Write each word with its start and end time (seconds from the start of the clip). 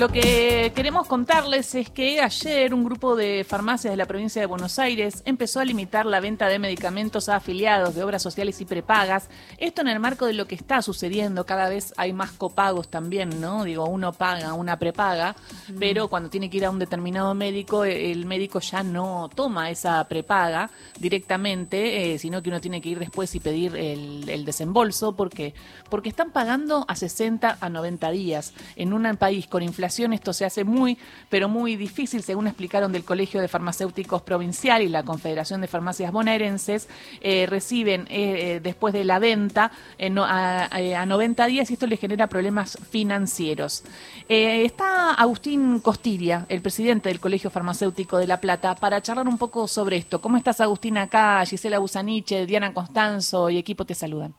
Lo 0.00 0.08
que 0.08 0.72
queremos 0.74 1.06
contarles 1.06 1.74
es 1.74 1.90
que 1.90 2.22
ayer 2.22 2.72
un 2.72 2.84
grupo 2.84 3.16
de 3.16 3.44
farmacias 3.46 3.92
de 3.92 3.98
la 3.98 4.06
provincia 4.06 4.40
de 4.40 4.46
Buenos 4.46 4.78
Aires 4.78 5.22
empezó 5.26 5.60
a 5.60 5.64
limitar 5.66 6.06
la 6.06 6.20
venta 6.20 6.48
de 6.48 6.58
medicamentos 6.58 7.28
a 7.28 7.36
afiliados 7.36 7.94
de 7.94 8.02
obras 8.02 8.22
sociales 8.22 8.62
y 8.62 8.64
prepagas. 8.64 9.28
Esto 9.58 9.82
en 9.82 9.88
el 9.88 10.00
marco 10.00 10.24
de 10.24 10.32
lo 10.32 10.46
que 10.46 10.54
está 10.54 10.80
sucediendo. 10.80 11.44
Cada 11.44 11.68
vez 11.68 11.92
hay 11.98 12.14
más 12.14 12.32
copagos 12.32 12.88
también, 12.88 13.42
¿no? 13.42 13.64
Digo, 13.64 13.84
uno 13.84 14.14
paga, 14.14 14.54
una 14.54 14.78
prepaga, 14.78 15.36
pero 15.78 16.08
cuando 16.08 16.30
tiene 16.30 16.48
que 16.48 16.56
ir 16.56 16.64
a 16.64 16.70
un 16.70 16.78
determinado 16.78 17.34
médico, 17.34 17.84
el 17.84 18.24
médico 18.24 18.60
ya 18.60 18.82
no 18.82 19.28
toma 19.34 19.68
esa 19.68 20.02
prepaga 20.08 20.70
directamente, 20.98 22.14
eh, 22.14 22.18
sino 22.18 22.42
que 22.42 22.48
uno 22.48 22.62
tiene 22.62 22.80
que 22.80 22.88
ir 22.88 22.98
después 22.98 23.34
y 23.34 23.40
pedir 23.40 23.76
el, 23.76 24.26
el 24.30 24.46
desembolso 24.46 25.14
porque, 25.14 25.52
porque 25.90 26.08
están 26.08 26.30
pagando 26.30 26.86
a 26.88 26.96
60 26.96 27.58
a 27.60 27.68
90 27.68 28.10
días 28.12 28.54
en 28.76 28.94
un 28.94 29.10
país 29.18 29.46
con 29.46 29.62
inflación 29.62 29.89
esto 29.98 30.32
se 30.32 30.44
hace 30.44 30.64
muy, 30.64 30.96
pero 31.28 31.48
muy 31.48 31.76
difícil, 31.76 32.22
según 32.22 32.46
explicaron 32.46 32.92
del 32.92 33.04
Colegio 33.04 33.40
de 33.40 33.48
Farmacéuticos 33.48 34.22
Provincial 34.22 34.82
y 34.82 34.88
la 34.88 35.02
Confederación 35.02 35.60
de 35.60 35.66
Farmacias 35.66 36.12
Bonaerenses, 36.12 36.88
eh, 37.20 37.46
reciben 37.48 38.02
eh, 38.02 38.56
eh, 38.56 38.60
después 38.62 38.94
de 38.94 39.04
la 39.04 39.18
venta 39.18 39.72
a, 39.98 41.06
90 41.06 41.46
días 41.46 41.70
y 41.70 41.74
esto 41.74 41.86
les 41.86 42.00
genera 42.00 42.28
problemas 42.28 42.78
financieros. 42.90 43.84
está 44.28 45.14
Agustín 45.14 45.80
Costiria, 45.80 46.46
el 46.48 46.62
presidente 46.62 47.08
del 47.08 47.20
Colegio 47.20 47.50
Farmacéutico 47.50 48.18
de 48.18 48.26
La 48.26 48.40
Plata, 48.40 48.74
para 48.76 49.02
charlar 49.02 49.26
un 49.26 49.38
poco 49.38 49.66
sobre 49.66 49.96
esto. 49.96 50.20
¿Cómo 50.20 50.36
estás, 50.36 50.60
Agustín, 50.60 50.98
acá? 50.98 51.44
Gisela 51.44 51.78
Busaniche, 51.78 52.46
Diana 52.46 52.72
Constanzo 52.72 53.50
y 53.50 53.58
equipo 53.58 53.84
te 53.84 53.94
saludan. 53.94 54.34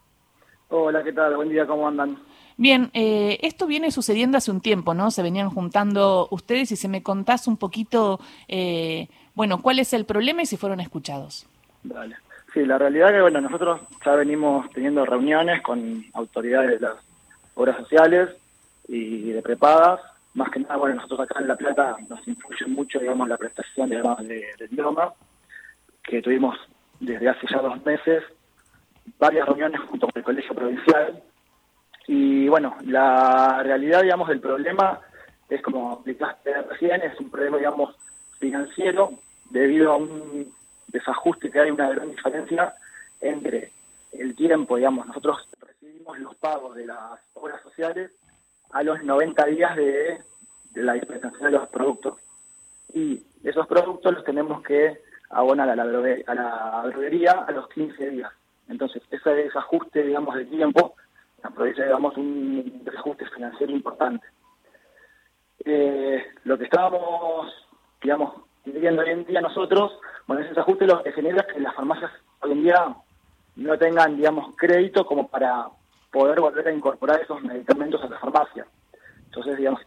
Hola, 0.69 1.03
¿qué 1.03 1.11
tal? 1.11 1.35
Buen 1.35 1.49
día, 1.49 1.67
¿cómo 1.67 1.87
andan? 1.87 2.17
Bien, 2.57 2.89
eh, 2.93 3.39
esto 3.41 3.67
viene 3.67 3.91
sucediendo 3.91 4.37
hace 4.37 4.51
un 4.51 4.61
tiempo, 4.61 4.93
¿no? 4.93 5.11
Se 5.11 5.23
venían 5.23 5.49
juntando 5.49 6.27
ustedes 6.31 6.71
y 6.71 6.75
si 6.75 6.87
me 6.87 7.03
contás 7.03 7.47
un 7.47 7.57
poquito, 7.57 8.19
eh, 8.47 9.07
bueno, 9.33 9.61
cuál 9.61 9.79
es 9.79 9.93
el 9.93 10.05
problema 10.05 10.41
y 10.41 10.45
si 10.45 10.57
fueron 10.57 10.79
escuchados. 10.79 11.47
Vale. 11.83 12.15
Sí, 12.53 12.65
la 12.65 12.77
realidad 12.77 13.09
es 13.09 13.15
que, 13.15 13.21
bueno, 13.21 13.41
nosotros 13.41 13.81
ya 14.05 14.15
venimos 14.15 14.69
teniendo 14.71 15.05
reuniones 15.05 15.61
con 15.61 16.05
autoridades 16.13 16.79
de 16.81 16.87
las 16.87 16.95
obras 17.55 17.77
sociales 17.77 18.29
y 18.87 19.31
de 19.31 19.41
prepagas. 19.41 20.01
Más 20.33 20.49
que 20.49 20.59
nada, 20.59 20.75
bueno, 20.77 20.95
nosotros 20.95 21.21
acá 21.21 21.39
en 21.39 21.47
La 21.47 21.55
Plata 21.55 21.95
nos 22.09 22.27
influye 22.27 22.65
mucho, 22.67 22.99
digamos, 22.99 23.27
la 23.27 23.37
prestación, 23.37 23.89
digamos, 23.89 24.19
de, 24.27 24.45
del 24.57 24.71
idioma, 24.71 25.13
que 26.03 26.21
tuvimos 26.21 26.57
desde 26.99 27.29
hace 27.29 27.47
ya 27.49 27.59
dos 27.61 27.83
meses 27.85 28.23
varias 29.17 29.47
reuniones 29.47 29.79
junto 29.81 30.07
con 30.07 30.13
el 30.15 30.23
Colegio 30.23 30.53
Provincial 30.53 31.21
y 32.13 32.49
bueno, 32.49 32.75
la 32.87 33.63
realidad, 33.63 34.01
digamos, 34.01 34.27
del 34.27 34.41
problema 34.41 34.99
es 35.47 35.61
como 35.61 35.93
explicaste 35.93 36.61
recién, 36.63 37.01
es 37.03 37.17
un 37.21 37.31
problema, 37.31 37.55
digamos, 37.55 37.95
financiero 38.37 39.13
debido 39.49 39.93
a 39.93 39.95
un 39.95 40.53
desajuste 40.87 41.49
que 41.49 41.61
hay, 41.61 41.71
una 41.71 41.89
gran 41.89 42.09
diferencia 42.09 42.73
entre 43.21 43.71
el 44.11 44.35
tiempo, 44.35 44.75
digamos, 44.75 45.07
nosotros 45.07 45.47
recibimos 45.61 46.19
los 46.19 46.35
pagos 46.35 46.75
de 46.75 46.85
las 46.85 47.17
obras 47.33 47.61
sociales 47.61 48.11
a 48.71 48.83
los 48.83 49.01
90 49.01 49.45
días 49.45 49.77
de, 49.77 50.19
la 50.75 50.95
dispensación 50.95 51.43
de 51.43 51.51
los 51.51 51.69
productos. 51.69 52.17
Y 52.93 53.23
esos 53.41 53.67
productos 53.67 54.15
los 54.15 54.25
tenemos 54.25 54.61
que 54.63 54.99
abonar 55.29 55.69
a 55.69 55.77
la, 55.77 55.83
a 55.83 56.35
la 56.35 56.83
droguería 56.87 57.31
a 57.47 57.51
los 57.53 57.69
15 57.69 58.09
días. 58.09 58.33
Entonces, 58.67 59.01
ese 59.09 59.29
desajuste, 59.29 60.03
digamos, 60.03 60.35
de 60.35 60.43
tiempo 60.43 60.95
produce, 61.49 61.83
digamos, 61.83 62.15
un 62.17 62.83
desajuste 62.83 63.25
financiero 63.27 63.73
importante. 63.73 64.27
Eh, 65.65 66.23
lo 66.43 66.57
que 66.57 66.65
estábamos, 66.65 67.51
digamos, 68.01 68.33
viviendo 68.65 69.01
hoy 69.01 69.09
en 69.09 69.25
día 69.25 69.41
nosotros, 69.41 69.99
bueno, 70.27 70.41
ese 70.41 70.49
desajuste 70.49 70.85
lo 70.85 71.01
que 71.03 71.11
genera 71.11 71.41
es 71.41 71.53
que 71.53 71.59
las 71.59 71.75
farmacias 71.75 72.11
hoy 72.41 72.51
en 72.51 72.63
día 72.63 72.95
no 73.55 73.77
tengan, 73.77 74.17
digamos, 74.17 74.55
crédito 74.55 75.05
como 75.05 75.27
para 75.27 75.67
poder 76.11 76.39
volver 76.39 76.67
a 76.67 76.73
incorporar 76.73 77.21
esos 77.21 77.41
medicamentos 77.41 78.01
a 78.03 78.09
la 78.09 78.19
farmacia. 78.19 78.65
Entonces, 79.25 79.57
digamos, 79.57 79.81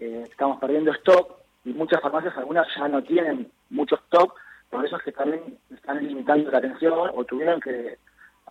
eh, 0.00 0.24
estamos 0.30 0.58
perdiendo 0.58 0.92
stock 0.92 1.38
y 1.64 1.72
muchas 1.72 2.00
farmacias, 2.00 2.36
algunas 2.36 2.66
ya 2.74 2.88
no 2.88 3.02
tienen 3.02 3.50
mucho 3.70 3.96
stock, 3.96 4.34
por 4.70 4.84
eso 4.84 4.96
es 4.96 5.02
que 5.02 5.12
también 5.12 5.58
están 5.70 6.06
limitando 6.06 6.50
la 6.50 6.58
atención 6.58 7.10
o 7.14 7.24
tuvieron 7.24 7.60
que 7.60 7.98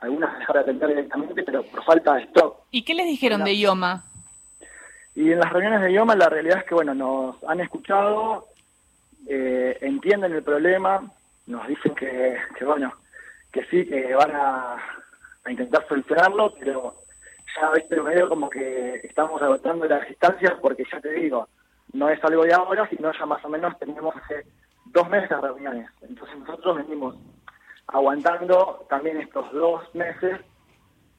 algunas 0.02 0.38
dejar 0.38 0.56
de 0.56 0.62
atender 0.62 0.90
directamente, 0.90 1.44
pero 1.44 1.64
por 1.64 1.84
falta 1.84 2.16
de 2.16 2.24
stock. 2.24 2.58
¿Y 2.72 2.84
qué 2.84 2.94
les 2.94 3.08
dijeron 3.08 3.44
de 3.44 3.56
IOMA? 3.56 4.04
Y 5.16 5.32
en 5.32 5.40
las 5.40 5.52
reuniones 5.52 5.82
de 5.82 5.92
IOMA 5.94 6.16
la 6.16 6.30
realidad 6.30 6.60
es 6.60 6.66
que, 6.66 6.76
bueno, 6.76 6.94
nos 6.94 7.44
han 7.46 7.62
escuchado, 7.62 8.48
eh, 9.28 9.78
entienden 9.82 10.34
el 10.34 10.44
problema, 10.44 11.10
nos 11.48 11.68
dicen 11.68 11.96
que, 11.96 12.38
que, 12.58 12.66
bueno, 12.66 12.94
que 13.52 13.64
sí, 13.66 13.86
que 13.86 14.14
van 14.14 14.32
a, 14.36 14.78
intentar 15.48 15.88
solucionarlo, 15.88 16.54
pero 16.60 16.96
ya, 17.56 17.70
viste, 17.72 18.02
medio 18.02 18.28
como 18.28 18.50
que 18.50 18.96
estamos 19.04 19.42
agotando 19.42 19.86
las 19.86 20.08
distancias 20.08 20.54
porque 20.60 20.84
ya 20.92 21.00
te 21.00 21.12
digo, 21.12 21.48
no 21.94 22.10
es 22.10 22.22
algo 22.24 22.44
de 22.44 22.54
ahora, 22.54 22.90
sino 22.90 23.12
ya 23.14 23.26
más 23.26 23.46
o 23.46 23.50
menos 23.50 23.78
tenemos 23.78 24.16
hace 24.16 24.46
dos 24.86 25.08
meses 25.08 25.30
de 25.30 25.40
reuniones. 25.40 25.90
Entonces 26.02 26.36
nosotros 26.40 26.78
venimos 26.78 27.16
aguantando 27.88 28.86
también 28.90 29.18
estos 29.18 29.52
dos 29.52 29.84
meses 29.94 30.40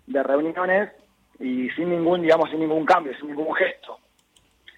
de 0.06 0.22
reuniones 0.22 0.90
y 1.38 1.68
sin 1.70 1.90
ningún, 1.90 2.22
digamos, 2.22 2.50
sin 2.50 2.60
ningún 2.60 2.84
cambio, 2.84 3.16
sin 3.18 3.28
ningún 3.28 3.54
gesto. 3.54 3.98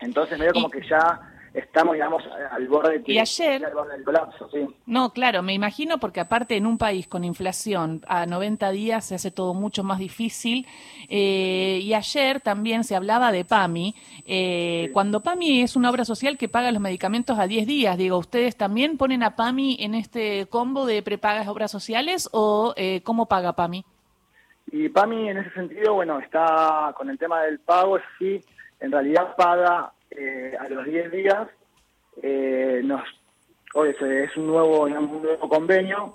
Entonces 0.00 0.38
medio 0.38 0.52
como 0.52 0.70
que 0.70 0.86
ya 0.86 1.20
estamos, 1.58 1.94
digamos, 1.94 2.22
al 2.50 2.68
borde, 2.68 3.02
y 3.06 3.18
ayer, 3.18 3.60
del 3.60 4.04
colapso. 4.04 4.48
¿sí? 4.50 4.66
No, 4.86 5.12
claro, 5.12 5.42
me 5.42 5.52
imagino 5.52 5.98
porque 5.98 6.20
aparte 6.20 6.56
en 6.56 6.66
un 6.66 6.78
país 6.78 7.06
con 7.06 7.24
inflación 7.24 8.02
a 8.06 8.26
90 8.26 8.70
días 8.70 9.04
se 9.04 9.14
hace 9.14 9.30
todo 9.30 9.54
mucho 9.54 9.84
más 9.84 9.98
difícil. 9.98 10.66
Eh, 11.08 11.80
y 11.82 11.94
ayer 11.94 12.40
también 12.40 12.84
se 12.84 12.96
hablaba 12.96 13.32
de 13.32 13.44
PAMI. 13.44 13.94
Eh, 14.26 14.90
cuando 14.92 15.20
PAMI 15.20 15.62
es 15.62 15.76
una 15.76 15.90
obra 15.90 16.04
social 16.04 16.38
que 16.38 16.48
paga 16.48 16.72
los 16.72 16.80
medicamentos 16.80 17.38
a 17.38 17.46
10 17.46 17.66
días, 17.66 17.98
digo, 17.98 18.18
¿ustedes 18.18 18.56
también 18.56 18.96
ponen 18.96 19.22
a 19.22 19.36
PAMI 19.36 19.78
en 19.80 19.94
este 19.94 20.46
combo 20.46 20.86
de 20.86 21.02
prepagas 21.02 21.48
obras 21.48 21.70
sociales 21.70 22.28
o 22.32 22.74
eh, 22.76 23.02
cómo 23.02 23.26
paga 23.26 23.54
PAMI? 23.54 23.84
Y 24.70 24.88
PAMI 24.88 25.30
en 25.30 25.38
ese 25.38 25.50
sentido, 25.50 25.94
bueno, 25.94 26.18
está 26.18 26.92
con 26.96 27.08
el 27.08 27.18
tema 27.18 27.42
del 27.42 27.58
pago, 27.58 27.98
sí, 28.18 28.40
en 28.80 28.92
realidad 28.92 29.34
paga 29.36 29.92
eh, 30.10 30.56
a 30.58 30.68
los 30.68 30.84
10 30.84 31.10
días 31.10 31.48
eh, 32.22 32.80
nos 32.84 33.02
es 33.86 34.36
un 34.36 34.46
nuevo, 34.46 34.82
un 34.84 35.22
nuevo 35.22 35.48
convenio 35.48 36.14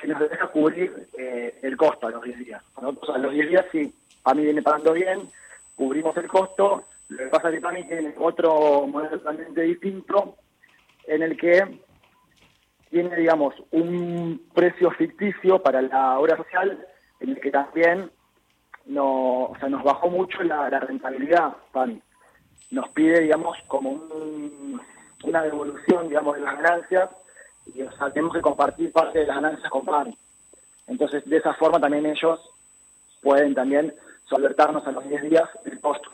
que 0.00 0.08
nos 0.08 0.20
deja 0.20 0.46
cubrir 0.48 1.08
eh, 1.18 1.58
el 1.62 1.76
costo 1.76 2.06
a 2.06 2.10
los 2.10 2.22
10 2.22 2.38
días. 2.38 2.62
A 2.76 3.18
los 3.18 3.32
10 3.32 3.48
días 3.48 3.66
sí, 3.72 3.92
a 4.24 4.34
mí 4.34 4.44
viene 4.44 4.62
pagando 4.62 4.92
bien, 4.92 5.28
cubrimos 5.76 6.16
el 6.16 6.28
costo, 6.28 6.84
lo 7.08 7.18
que 7.18 7.26
pasa 7.26 7.48
es 7.48 7.56
que 7.56 7.60
para 7.60 7.74
mí 7.74 7.84
tiene 7.84 8.14
otro 8.18 8.86
modelo 8.86 9.18
totalmente 9.18 9.62
distinto 9.62 10.36
en 11.06 11.22
el 11.22 11.36
que 11.36 11.80
tiene, 12.90 13.16
digamos, 13.16 13.54
un 13.72 14.40
precio 14.54 14.90
ficticio 14.92 15.60
para 15.62 15.82
la 15.82 16.18
obra 16.18 16.36
social 16.36 16.86
en 17.20 17.30
el 17.30 17.40
que 17.40 17.50
también 17.50 18.10
no, 18.86 19.44
o 19.44 19.56
sea, 19.58 19.68
nos 19.68 19.82
bajó 19.82 20.08
mucho 20.08 20.42
la, 20.42 20.70
la 20.70 20.80
rentabilidad, 20.80 21.56
PAMI 21.72 22.00
nos 22.72 22.88
pide, 22.88 23.20
digamos, 23.20 23.56
como 23.68 24.02
una 25.22 25.42
devolución, 25.42 26.08
digamos, 26.08 26.36
de 26.36 26.40
las 26.40 26.56
ganancias 26.56 27.10
y 27.74 27.82
o 27.82 27.92
sea, 27.92 28.10
tenemos 28.10 28.34
que 28.34 28.40
compartir 28.40 28.90
parte 28.90 29.20
de 29.20 29.26
las 29.26 29.36
ganancias 29.36 29.70
con 29.70 29.84
PAN. 29.84 30.16
Entonces, 30.86 31.24
de 31.28 31.36
esa 31.36 31.54
forma 31.54 31.78
también 31.78 32.06
ellos 32.06 32.40
pueden 33.20 33.54
también 33.54 33.94
solventarnos 34.24 34.86
a 34.86 34.92
los 34.92 35.08
10 35.08 35.22
días 35.22 35.48
el 35.64 35.80
costo. 35.80 36.10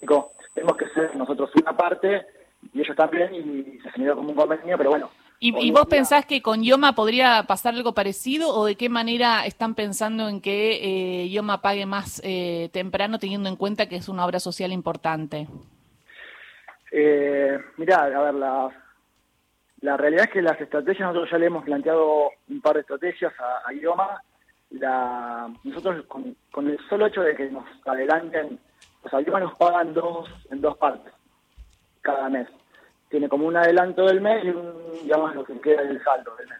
Digo, 0.00 0.32
tenemos 0.52 0.76
que 0.76 0.88
ser 0.88 1.14
nosotros 1.16 1.50
una 1.54 1.76
parte 1.76 2.26
y 2.74 2.80
ellos 2.80 2.96
también 2.96 3.34
y 3.34 3.78
se 3.78 3.90
generó 3.92 4.16
como 4.16 4.30
un 4.30 4.34
convenio, 4.34 4.76
pero 4.76 4.90
bueno. 4.90 5.10
¿Y, 5.42 5.70
vos 5.70 5.86
pensás 5.86 6.26
que 6.26 6.42
con 6.42 6.62
Yoma 6.62 6.94
podría 6.94 7.44
pasar 7.44 7.74
algo 7.74 7.94
parecido 7.94 8.54
o 8.54 8.66
de 8.66 8.76
qué 8.76 8.90
manera 8.90 9.46
están 9.46 9.74
pensando 9.74 10.28
en 10.28 10.42
que 10.42 11.22
eh, 11.22 11.30
Yoma 11.30 11.62
pague 11.62 11.86
más 11.86 12.20
eh, 12.22 12.68
temprano 12.74 13.18
teniendo 13.18 13.48
en 13.48 13.56
cuenta 13.56 13.88
que 13.88 13.96
es 13.96 14.10
una 14.10 14.26
obra 14.26 14.38
social 14.38 14.70
importante? 14.70 15.48
Eh, 16.92 17.58
mirá, 17.76 18.04
a 18.04 18.22
ver, 18.22 18.34
la, 18.34 18.70
la 19.80 19.96
realidad 19.96 20.24
es 20.26 20.30
que 20.30 20.42
las 20.42 20.60
estrategias, 20.60 21.08
nosotros 21.08 21.30
ya 21.30 21.38
le 21.38 21.46
hemos 21.46 21.64
planteado 21.64 22.30
un 22.48 22.60
par 22.60 22.74
de 22.74 22.80
estrategias 22.80 23.32
a, 23.38 23.72
IOMA. 23.72 24.22
La, 24.70 25.50
nosotros, 25.64 26.04
con, 26.06 26.68
el 26.68 26.78
solo 26.88 27.06
hecho 27.06 27.22
de 27.22 27.34
que 27.34 27.50
nos 27.50 27.64
adelanten, 27.86 28.58
pues 29.02 29.14
a 29.14 29.20
IOMA 29.20 29.40
nos 29.40 29.54
pagan 29.56 29.94
dos, 29.94 30.28
en 30.50 30.60
dos 30.60 30.76
partes 30.76 31.12
cada 32.02 32.28
mes. 32.28 32.48
Tiene 33.08 33.28
como 33.28 33.46
un 33.46 33.56
adelanto 33.56 34.06
del 34.06 34.20
mes 34.20 34.44
y 34.44 34.50
un, 34.50 34.72
digamos, 35.02 35.34
lo 35.34 35.44
que 35.44 35.60
queda 35.60 35.82
del 35.82 36.02
saldo 36.02 36.34
del 36.36 36.48
mes. 36.48 36.58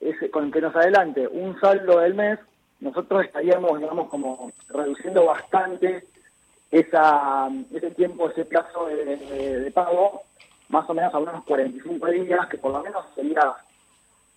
Ese, 0.00 0.30
con 0.30 0.50
que 0.50 0.60
nos 0.60 0.74
adelante 0.74 1.28
un 1.28 1.58
saldo 1.60 2.00
del 2.00 2.14
mes, 2.14 2.38
nosotros 2.80 3.24
estaríamos, 3.24 3.78
digamos, 3.78 4.08
como 4.08 4.52
reduciendo 4.68 5.26
bastante 5.26 6.04
esa, 6.72 7.50
ese 7.72 7.90
tiempo, 7.90 8.30
ese 8.30 8.46
plazo 8.46 8.86
de, 8.86 9.70
pago, 9.72 10.22
más 10.70 10.88
o 10.88 10.94
menos 10.94 11.12
a 11.14 11.18
unos 11.18 11.44
45 11.44 12.06
días, 12.08 12.48
que 12.48 12.56
por 12.56 12.72
lo 12.72 12.82
menos 12.82 13.04
sería 13.14 13.52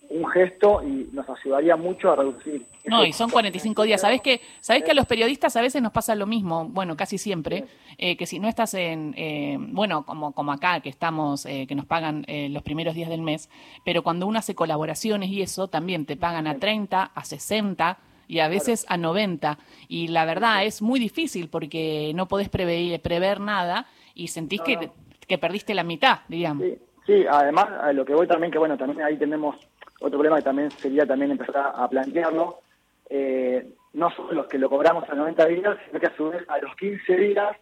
un 0.08 0.24
gesto 0.28 0.82
y 0.84 1.08
nos 1.12 1.28
ayudaría 1.28 1.76
mucho 1.76 2.12
a 2.12 2.16
reducir. 2.16 2.64
No, 2.84 3.04
y 3.04 3.12
son 3.12 3.30
45 3.30 3.82
días. 3.82 4.02
¿Sabés 4.02 4.20
que, 4.20 4.40
¿Sabés 4.60 4.84
que 4.84 4.92
a 4.92 4.94
los 4.94 5.06
periodistas 5.06 5.56
a 5.56 5.62
veces 5.62 5.82
nos 5.82 5.92
pasa 5.92 6.14
lo 6.14 6.26
mismo? 6.26 6.66
Bueno, 6.66 6.96
casi 6.96 7.18
siempre, 7.18 7.64
eh, 7.98 8.16
que 8.16 8.26
si 8.26 8.38
no 8.38 8.48
estás 8.48 8.74
en, 8.74 9.14
eh, 9.16 9.56
bueno, 9.58 10.04
como, 10.04 10.32
como 10.32 10.52
acá, 10.52 10.80
que 10.80 10.90
estamos, 10.90 11.46
eh, 11.46 11.66
que 11.66 11.74
nos 11.74 11.86
pagan 11.86 12.24
los 12.28 12.62
primeros 12.62 12.94
días 12.94 13.08
del 13.08 13.22
mes, 13.22 13.48
pero 13.84 14.02
cuando 14.02 14.26
uno 14.26 14.38
hace 14.38 14.54
colaboraciones 14.54 15.30
y 15.30 15.40
eso, 15.40 15.68
también 15.68 16.04
te 16.04 16.16
pagan 16.16 16.46
a 16.46 16.58
30, 16.58 17.02
a 17.02 17.24
60 17.24 17.98
y 18.28 18.40
a 18.40 18.48
veces 18.48 18.84
a 18.88 18.96
90. 18.96 19.58
Y 19.88 20.08
la 20.08 20.24
verdad 20.24 20.64
es 20.64 20.82
muy 20.82 20.98
difícil 20.98 21.48
porque 21.48 22.12
no 22.14 22.26
podés 22.28 22.48
prever, 22.48 23.00
prever 23.00 23.40
nada 23.40 23.86
y 24.14 24.28
sentís 24.28 24.60
que, 24.62 24.90
que 25.26 25.38
perdiste 25.38 25.74
la 25.74 25.82
mitad, 25.82 26.20
digamos. 26.28 26.64
Sí, 26.64 26.78
sí, 27.06 27.24
además, 27.28 27.66
a 27.82 27.92
lo 27.92 28.04
que 28.04 28.14
voy 28.14 28.26
también, 28.26 28.52
que 28.52 28.58
bueno, 28.58 28.76
también 28.76 29.02
ahí 29.02 29.16
tenemos 29.16 29.56
otro 30.00 30.18
problema 30.18 30.36
que 30.36 30.42
también 30.42 30.70
sería 30.70 31.06
también 31.06 31.30
empezar 31.30 31.72
a, 31.74 31.88
plantearlo, 31.88 32.60
eh, 33.08 33.72
no 33.94 34.10
solo 34.10 34.32
los 34.32 34.46
que 34.46 34.58
lo 34.58 34.68
cobramos 34.68 35.08
a 35.08 35.14
90 35.14 35.46
días, 35.46 35.76
sino 35.86 36.00
que 36.00 36.06
a 36.06 36.16
su 36.16 36.28
vez 36.28 36.44
a 36.48 36.58
los 36.58 36.74
15 36.76 37.16
días 37.16 37.56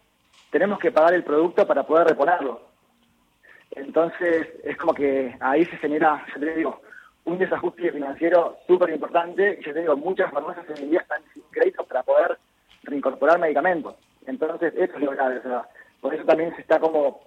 tenemos 0.51 0.79
que 0.79 0.91
pagar 0.91 1.13
el 1.13 1.23
producto 1.23 1.65
para 1.65 1.83
poder 1.83 2.07
reponerlo. 2.07 2.61
Entonces 3.71 4.47
es 4.63 4.77
como 4.77 4.93
que 4.93 5.35
ahí 5.39 5.65
se 5.65 5.77
genera, 5.77 6.25
ya 6.33 6.39
te 6.39 6.55
digo, 6.55 6.81
un 7.25 7.37
desajuste 7.37 7.91
financiero 7.91 8.57
súper 8.67 8.91
importante 8.91 9.59
y 9.59 9.65
ya 9.65 9.73
te 9.73 9.81
digo, 9.81 9.97
muchas 9.97 10.31
farmacias 10.31 10.69
en 10.69 10.83
el 10.83 10.89
día 10.91 11.01
están 11.01 11.21
sin 11.33 11.43
crédito 11.51 11.83
para 11.83 12.03
poder 12.03 12.37
reincorporar 12.83 13.39
medicamentos. 13.39 13.95
Entonces 14.25 14.73
eso 14.75 14.95
es 14.95 15.03
lo 15.03 15.11
grave, 15.11 15.41
por 16.01 16.13
eso 16.13 16.23
también 16.23 16.53
se 16.55 16.61
está 16.61 16.79
como 16.79 17.21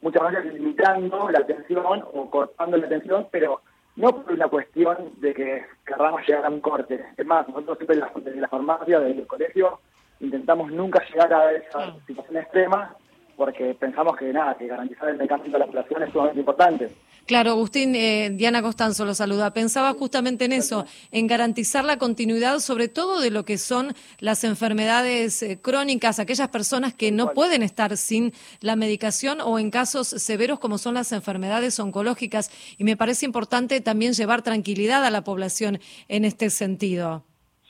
muchas 0.00 0.32
veces 0.32 0.54
limitando 0.54 1.30
la 1.30 1.40
atención 1.40 2.04
o 2.12 2.30
cortando 2.30 2.76
la 2.76 2.86
atención, 2.86 3.26
pero 3.30 3.60
no 3.96 4.22
por 4.22 4.32
una 4.32 4.48
cuestión 4.48 4.96
de 5.20 5.34
que 5.34 5.66
queramos 5.84 6.26
llegar 6.26 6.46
a 6.46 6.48
un 6.48 6.60
corte. 6.60 7.04
Es 7.16 7.26
más, 7.26 7.48
nosotros 7.48 7.78
siempre 7.78 7.96
en 7.96 8.00
la, 8.00 8.12
desde 8.14 8.40
la 8.40 8.48
farmacia, 8.48 9.00
desde 9.00 9.20
el 9.20 9.26
colegio, 9.26 9.80
intentamos 10.20 10.70
nunca 10.70 11.04
llegar 11.08 11.32
a 11.34 11.52
esa 11.52 11.94
situación 12.06 12.36
extrema 12.36 12.96
porque 13.36 13.74
pensamos 13.74 14.16
que 14.16 14.32
nada, 14.32 14.54
que 14.54 14.66
garantizar 14.66 15.08
el 15.08 15.16
medicamento 15.16 15.52
de 15.52 15.58
la 15.58 15.66
población 15.66 16.02
es 16.02 16.12
sumamente 16.12 16.40
importante. 16.40 16.90
Claro, 17.30 17.50
Agustín, 17.50 17.94
eh, 17.94 18.30
Diana 18.32 18.60
Costanzo 18.60 19.04
lo 19.04 19.14
saluda. 19.14 19.52
Pensaba 19.52 19.92
justamente 19.92 20.46
en 20.46 20.52
eso, 20.52 20.84
en 21.12 21.28
garantizar 21.28 21.84
la 21.84 21.96
continuidad, 21.96 22.58
sobre 22.58 22.88
todo 22.88 23.20
de 23.20 23.30
lo 23.30 23.44
que 23.44 23.56
son 23.56 23.92
las 24.18 24.42
enfermedades 24.42 25.40
eh, 25.44 25.60
crónicas, 25.62 26.18
aquellas 26.18 26.48
personas 26.48 26.92
que 26.92 27.12
no 27.12 27.28
pueden 27.32 27.62
estar 27.62 27.96
sin 27.96 28.32
la 28.60 28.74
medicación 28.74 29.40
o 29.40 29.60
en 29.60 29.70
casos 29.70 30.08
severos 30.08 30.58
como 30.58 30.76
son 30.76 30.94
las 30.94 31.12
enfermedades 31.12 31.78
oncológicas. 31.78 32.50
Y 32.78 32.82
me 32.82 32.96
parece 32.96 33.26
importante 33.26 33.80
también 33.80 34.12
llevar 34.12 34.42
tranquilidad 34.42 35.04
a 35.04 35.10
la 35.10 35.22
población 35.22 35.78
en 36.08 36.24
este 36.24 36.50
sentido. 36.50 37.22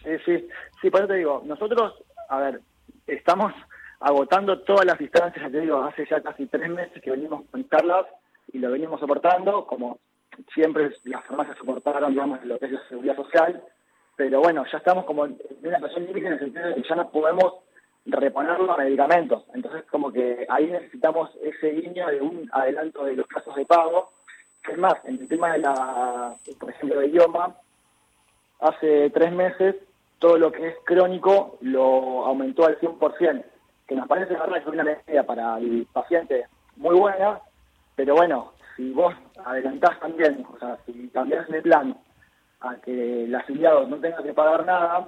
Sí, 0.02 0.08
sí, 0.24 0.48
sí, 0.80 0.88
por 0.88 1.00
eso 1.02 1.08
te 1.08 1.16
digo, 1.16 1.42
nosotros, 1.44 2.02
a 2.30 2.38
ver, 2.38 2.62
estamos 3.06 3.52
agotando 4.00 4.58
todas 4.60 4.86
las 4.86 4.98
distancias, 4.98 5.52
te 5.52 5.60
digo, 5.60 5.82
hace 5.82 6.06
ya 6.10 6.22
casi 6.22 6.46
tres 6.46 6.70
meses 6.70 7.02
que 7.02 7.10
venimos 7.10 7.44
con 7.50 7.62
y 8.52 8.58
lo 8.58 8.70
venimos 8.70 9.00
soportando, 9.00 9.66
como 9.66 9.98
siempre 10.54 10.90
las 11.04 11.24
farmacias 11.24 11.58
soportaron, 11.58 12.12
digamos, 12.12 12.44
lo 12.44 12.58
que 12.58 12.66
es 12.66 12.72
la 12.72 12.88
seguridad 12.88 13.16
social, 13.16 13.62
pero 14.16 14.40
bueno, 14.40 14.64
ya 14.70 14.78
estamos 14.78 15.04
como 15.04 15.26
en 15.26 15.38
una 15.62 15.76
situación 15.76 16.06
límite 16.06 16.26
en 16.26 16.32
el 16.34 16.38
sentido 16.38 16.68
de 16.68 16.74
que 16.74 16.88
ya 16.88 16.94
no 16.94 17.10
podemos 17.10 17.54
reponer 18.06 18.58
los 18.60 18.78
medicamentos, 18.78 19.44
entonces 19.54 19.84
como 19.90 20.12
que 20.12 20.46
ahí 20.48 20.66
necesitamos 20.66 21.30
ese 21.42 21.70
guiño 21.70 22.06
de 22.08 22.20
un 22.20 22.48
adelanto 22.52 23.04
de 23.04 23.14
los 23.14 23.26
casos 23.26 23.54
de 23.54 23.66
pago, 23.66 24.12
es 24.68 24.78
más, 24.78 24.94
en 25.04 25.18
el 25.18 25.28
tema 25.28 25.52
de 25.52 25.58
la, 25.58 26.34
por 26.58 26.70
ejemplo, 26.70 27.00
de 27.00 27.06
idioma, 27.06 27.56
hace 28.60 29.10
tres 29.10 29.32
meses 29.32 29.76
todo 30.18 30.36
lo 30.36 30.52
que 30.52 30.68
es 30.68 30.74
crónico 30.84 31.58
lo 31.62 32.26
aumentó 32.26 32.66
al 32.66 32.78
100%, 32.78 33.42
que 33.88 33.94
nos 33.94 34.06
parece 34.06 34.34
verdad 34.34 34.52
que 34.52 34.58
es 34.60 34.66
una 34.66 34.84
medida 34.84 35.24
para 35.24 35.58
el 35.58 35.86
paciente 35.92 36.46
muy 36.76 36.94
buena, 36.94 37.40
pero 38.00 38.14
bueno, 38.14 38.54
si 38.76 38.92
vos 38.92 39.14
adelantás 39.44 40.00
también, 40.00 40.42
o 40.50 40.58
sea, 40.58 40.78
si 40.86 41.10
cambiás 41.10 41.46
el 41.50 41.60
plan 41.60 41.94
a 42.60 42.74
que 42.76 43.24
el 43.24 43.34
afiliado 43.34 43.86
no 43.86 43.98
tenga 43.98 44.22
que 44.22 44.32
pagar 44.32 44.64
nada, 44.64 45.06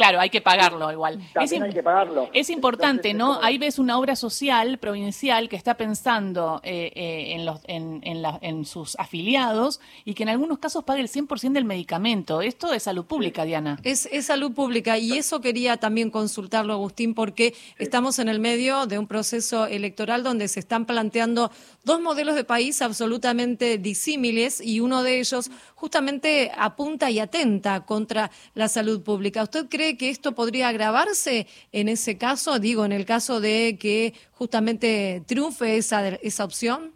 Claro, 0.00 0.18
hay 0.18 0.30
que 0.30 0.40
pagarlo 0.40 0.90
igual. 0.90 1.20
es, 1.42 1.52
hay 1.52 1.74
que 1.74 1.82
pagarlo. 1.82 2.30
Es 2.32 2.48
importante, 2.48 3.12
¿no? 3.12 3.38
Ahí 3.42 3.58
ves 3.58 3.78
una 3.78 3.98
obra 3.98 4.16
social 4.16 4.78
provincial 4.78 5.50
que 5.50 5.56
está 5.56 5.74
pensando 5.74 6.62
eh, 6.64 6.90
eh, 6.94 7.34
en, 7.34 7.44
los, 7.44 7.60
en, 7.64 8.00
en, 8.02 8.64
sus 8.64 8.98
afiliados 8.98 9.78
y 10.06 10.14
que 10.14 10.22
en 10.22 10.30
algunos 10.30 10.58
casos 10.58 10.84
pague 10.84 11.02
el 11.02 11.08
100% 11.10 11.52
del 11.52 11.66
medicamento. 11.66 12.40
Esto 12.40 12.72
es 12.72 12.84
salud 12.84 13.04
pública, 13.04 13.44
Diana. 13.44 13.78
Es, 13.82 14.08
es, 14.10 14.24
salud 14.24 14.52
pública 14.52 14.96
y 14.96 15.18
eso 15.18 15.42
quería 15.42 15.76
también 15.76 16.10
consultarlo, 16.10 16.72
Agustín, 16.72 17.12
porque 17.12 17.52
estamos 17.76 18.18
en 18.18 18.30
el 18.30 18.40
medio 18.40 18.86
de 18.86 18.98
un 18.98 19.06
proceso 19.06 19.66
electoral 19.66 20.22
donde 20.22 20.48
se 20.48 20.60
están 20.60 20.86
planteando 20.86 21.50
dos 21.84 22.00
modelos 22.00 22.36
de 22.36 22.44
país 22.44 22.80
absolutamente 22.80 23.76
disímiles 23.76 24.62
y 24.62 24.80
uno 24.80 25.02
de 25.02 25.20
ellos 25.20 25.50
justamente 25.74 26.52
apunta 26.56 27.10
y 27.10 27.18
atenta 27.18 27.84
contra 27.84 28.30
la 28.54 28.68
salud 28.68 29.02
pública. 29.02 29.42
¿Usted 29.42 29.66
cree 29.68 29.89
que 29.96 30.10
esto 30.10 30.32
podría 30.32 30.68
agravarse 30.68 31.46
en 31.72 31.88
ese 31.88 32.18
caso? 32.18 32.58
Digo, 32.58 32.84
en 32.84 32.92
el 32.92 33.04
caso 33.04 33.40
de 33.40 33.76
que 33.80 34.14
justamente 34.32 35.22
triunfe 35.26 35.76
esa, 35.76 36.08
esa 36.08 36.44
opción. 36.44 36.92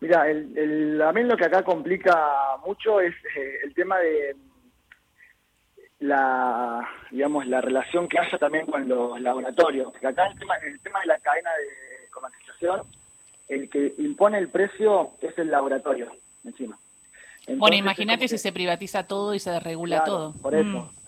Mira, 0.00 0.28
el, 0.30 0.56
el, 0.56 0.98
también 0.98 1.28
lo 1.28 1.36
que 1.36 1.46
acá 1.46 1.62
complica 1.62 2.16
mucho 2.64 3.00
es 3.00 3.14
eh, 3.36 3.58
el 3.64 3.74
tema 3.74 3.98
de 3.98 4.36
la, 6.00 6.86
digamos, 7.10 7.46
la 7.46 7.60
relación 7.60 8.08
que 8.08 8.18
haya 8.18 8.38
también 8.38 8.66
con 8.66 8.86
los 8.88 9.20
laboratorios. 9.20 9.90
Porque 9.90 10.06
acá 10.06 10.26
el 10.26 10.38
tema, 10.38 10.54
el 10.56 10.78
tema 10.80 11.00
de 11.00 11.06
la 11.06 11.18
cadena 11.18 11.50
de 11.50 12.10
comercialización, 12.10 12.82
el 13.48 13.70
que 13.70 13.94
impone 13.98 14.38
el 14.38 14.48
precio 14.48 15.12
es 15.22 15.36
el 15.38 15.50
laboratorio 15.50 16.10
encima. 16.44 16.78
bueno, 17.56 17.76
imagínate 17.76 18.28
si 18.28 18.38
se 18.38 18.52
privatiza 18.52 19.06
todo 19.06 19.34
y 19.34 19.40
se 19.40 19.50
desregula 19.50 20.04
todo. 20.04 20.32
Por 20.34 20.54
eso. 20.54 20.90
Mm 20.92 21.05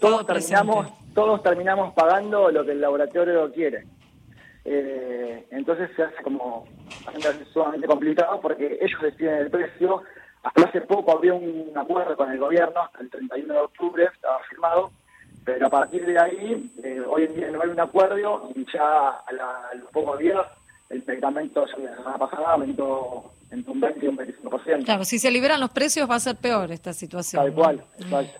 todos 0.00 0.26
terminamos, 0.26 0.92
todos 1.14 1.42
terminamos 1.42 1.92
pagando 1.94 2.50
lo 2.50 2.64
que 2.64 2.72
el 2.72 2.80
laboratorio 2.80 3.52
quiere. 3.52 3.84
Eh, 4.64 5.46
entonces 5.50 5.90
se 5.94 6.02
hace 6.02 6.22
como 6.22 6.66
sumamente 7.52 7.86
complicado 7.86 8.40
porque 8.40 8.78
ellos 8.80 9.00
deciden 9.00 9.34
el 9.38 9.50
precio. 9.50 10.02
Hasta 10.42 10.68
hace 10.68 10.80
poco 10.82 11.16
había 11.16 11.34
un 11.34 11.72
acuerdo 11.74 12.16
con 12.16 12.30
el 12.30 12.38
gobierno, 12.38 12.80
hasta 12.82 13.00
el 13.00 13.10
31 13.10 13.52
de 13.52 13.60
octubre 13.60 14.04
estaba 14.04 14.38
firmado, 14.48 14.92
pero 15.44 15.66
a 15.66 15.70
partir 15.70 16.06
de 16.06 16.18
ahí, 16.18 16.70
eh, 16.84 17.02
hoy 17.08 17.24
en 17.24 17.34
día 17.34 17.50
no 17.50 17.62
hay 17.62 17.68
un 17.68 17.80
acuerdo 17.80 18.50
y 18.54 18.66
ya 18.72 19.08
a, 19.08 19.74
los 19.74 19.90
pocos 19.90 20.18
días 20.18 20.46
el 20.90 21.02
medicamento, 21.04 21.66
ya 21.66 21.78
la 21.78 21.96
semana 21.96 22.18
pasada, 22.18 22.52
aumentó 22.52 23.32
entre 23.50 23.72
un 23.72 23.80
20 23.80 24.04
y 24.04 24.08
un 24.08 24.16
25%. 24.16 24.35
Claro, 24.84 25.04
si 25.04 25.18
se 25.18 25.30
liberan 25.30 25.60
los 25.60 25.70
precios 25.70 26.08
va 26.08 26.16
a 26.16 26.20
ser 26.20 26.36
peor 26.36 26.70
esta 26.72 26.92
situación. 26.92 27.42
Tal 27.42 27.52
cual, 27.52 27.84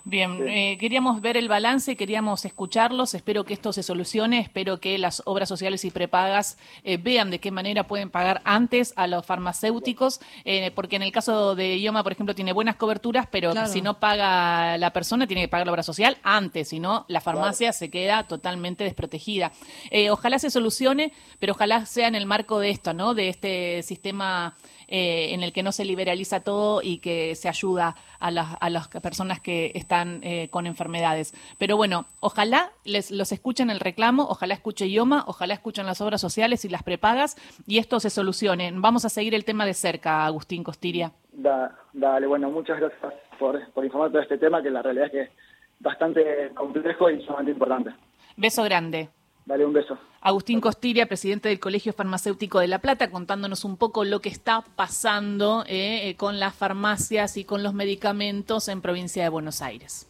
Bien, 0.05 0.47
eh, 0.49 0.77
queríamos 0.79 1.21
ver 1.21 1.37
el 1.37 1.49
balance, 1.49 1.97
queríamos 1.97 2.45
escucharlos, 2.45 3.15
espero 3.15 3.45
que 3.45 3.55
esto 3.55 3.73
se 3.73 3.83
solucione, 3.83 4.41
espero 4.41 4.81
que 4.81 4.99
las 4.99 5.23
obras 5.25 5.49
sociales 5.49 5.85
y 5.85 5.91
prepagas 5.91 6.59
eh, 6.85 6.97
vean 6.97 7.31
de 7.31 7.39
qué 7.39 7.51
manera 7.51 7.87
pueden 7.87 8.11
pagar 8.11 8.41
antes 8.45 8.93
a 8.97 9.07
los 9.07 9.25
farmacéuticos, 9.25 10.21
eh, 10.45 10.71
porque 10.75 10.97
en 10.97 11.03
el 11.03 11.13
caso 11.13 11.55
de 11.55 11.77
IOMA, 11.79 12.03
por 12.03 12.13
ejemplo, 12.13 12.35
tiene 12.35 12.53
buenas 12.53 12.77
coberturas, 12.77 13.27
pero 13.31 13.55
si 13.67 13.83
no 13.83 13.99
paga 13.99 14.79
la 14.79 14.93
persona, 14.93 15.27
tiene 15.27 15.43
que 15.43 15.49
pagar 15.49 15.67
la 15.67 15.73
obra 15.73 15.83
social 15.83 16.19
antes, 16.23 16.69
si 16.69 16.81
no, 16.81 17.05
la 17.09 17.21
farmacia 17.21 17.73
se 17.73 17.91
queda 17.91 18.25
totalmente 18.25 18.85
desprotegida. 18.85 19.53
ojalá 20.11 20.39
se 20.39 20.51
solucione, 20.51 21.13
pero 21.39 21.53
ojalá 21.53 21.87
sea 21.87 22.09
en 22.09 22.15
el 22.15 22.27
marco 22.27 22.59
de 22.59 22.71
esto, 22.71 22.93
¿no? 22.93 23.15
De 23.15 23.29
este 23.29 23.83
sistema 23.83 24.55
eh, 24.89 25.35
en 25.35 25.43
el 25.43 25.53
que 25.53 25.65
no 25.65 25.73
se 25.73 25.85
liberaliza 25.97 26.41
todo 26.41 26.83
y 26.83 26.99
que 26.99 27.35
se 27.35 27.49
ayuda 27.49 27.97
a 28.21 28.31
las, 28.31 28.57
a 28.61 28.69
las 28.69 28.89
personas 28.89 29.41
que 29.41 29.73
están 29.75 30.21
eh, 30.23 30.49
con 30.51 30.67
enfermedades. 30.67 31.33
Pero 31.59 31.77
bueno, 31.77 32.05
ojalá 32.21 32.71
les, 32.85 33.11
los 33.11 33.33
escuchen 33.33 33.71
el 33.71 33.81
reclamo, 33.81 34.25
ojalá 34.29 34.53
escuche 34.53 34.87
IOMA, 34.87 35.25
ojalá 35.27 35.55
escuchen 35.55 35.87
las 35.87 36.01
obras 36.03 36.21
sociales 36.21 36.65
y 36.65 36.69
las 36.69 36.83
prepagas 36.83 37.37
y 37.67 37.79
esto 37.79 37.99
se 37.99 38.11
solucione. 38.11 38.71
Vamos 38.75 39.05
a 39.07 39.09
seguir 39.09 39.35
el 39.35 39.45
tema 39.45 39.65
de 39.65 39.73
cerca, 39.73 40.27
Agustín 40.27 40.63
Costiria. 40.63 41.13
dale, 41.33 42.27
bueno, 42.27 42.51
muchas 42.51 42.79
gracias 42.79 43.15
por, 43.39 43.67
por 43.73 43.85
informar 43.85 44.11
todo 44.11 44.21
este 44.21 44.37
tema 44.37 44.63
que 44.63 44.71
la 44.71 44.83
realidad 44.83 45.07
es 45.07 45.13
que 45.13 45.21
es 45.23 45.31
bastante 45.81 46.51
complejo 46.55 47.11
y 47.11 47.23
sumamente 47.23 47.53
importante. 47.53 47.91
Beso 48.37 48.63
grande. 48.65 49.09
Dale 49.47 49.65
un 49.65 49.73
beso. 49.73 49.97
Agustín 50.21 50.61
Costiria, 50.61 51.07
presidente 51.07 51.49
del 51.49 51.61
Colegio 51.61 51.93
Farmacéutico 51.93 52.59
de 52.59 52.67
La 52.67 52.81
Plata, 52.81 53.13
contándonos 53.13 53.65
un 53.65 53.77
poco 53.77 54.05
lo 54.05 54.21
que 54.21 54.29
está 54.29 54.65
pasando 54.75 55.65
eh, 55.69 56.17
con 56.19 56.41
las 56.41 56.53
farmacias 56.53 57.37
y 57.37 57.45
con 57.45 57.63
los 57.63 57.73
medicamentos 57.73 58.67
en 58.67 58.81
provincia 58.81 59.23
de 59.23 59.29
Buenos 59.29 59.63
Aires. 59.63 60.05